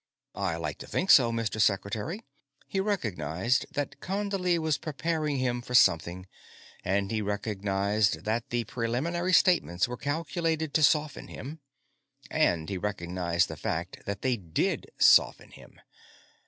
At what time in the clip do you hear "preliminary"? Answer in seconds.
8.63-9.31